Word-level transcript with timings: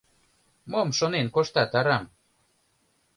Мом 0.71 0.89
шонен 0.97 1.27
коштат 1.35 1.71
арам? 1.79 2.05